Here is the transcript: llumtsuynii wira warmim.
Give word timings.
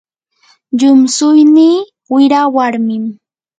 llumtsuynii 0.79 1.77
wira 2.13 2.41
warmim. 2.55 3.05